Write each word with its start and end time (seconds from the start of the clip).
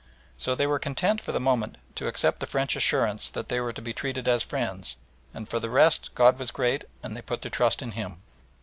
So 0.35 0.55
they 0.55 0.65
were 0.65 0.79
content 0.79 1.21
for 1.21 1.31
the 1.31 1.39
moment 1.39 1.77
to 1.93 2.07
accept 2.07 2.39
the 2.39 2.47
French 2.47 2.75
assurance 2.75 3.29
that 3.29 3.49
they 3.49 3.59
were 3.59 3.71
to 3.71 3.83
be 3.83 3.93
treated 3.93 4.27
as 4.27 4.41
friends, 4.41 4.95
and 5.31 5.47
for 5.47 5.59
the 5.59 5.69
rest 5.69 6.09
God 6.15 6.39
was 6.39 6.49
great, 6.49 6.85
and 7.03 7.15
they 7.15 7.21
put 7.21 7.43
their 7.43 7.51
trust 7.51 7.83
in 7.83 7.91
Him. 7.91 8.17